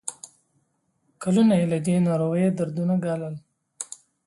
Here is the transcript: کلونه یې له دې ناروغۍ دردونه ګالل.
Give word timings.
کلونه 1.21 1.53
یې 1.59 1.65
له 1.71 1.77
دې 1.85 1.95
ناروغۍ 2.07 2.45
دردونه 2.57 2.95
ګالل. 3.03 3.35